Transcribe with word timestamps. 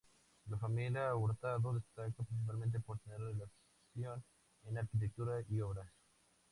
La 0.49 0.57
familia 0.57 1.13
Hurtado 1.15 1.75
destaca, 1.75 2.23
principalmente 2.23 2.79
por 2.79 2.97
tener 3.01 3.19
relación 3.19 4.23
en 4.63 4.73
la 4.73 4.79
arquitectura 4.79 5.43
y 5.47 5.59
obras. 5.61 5.85